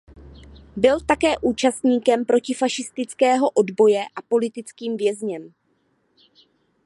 [0.75, 5.53] Byl také účastníkem protifašistického odboje a politickým vězněm.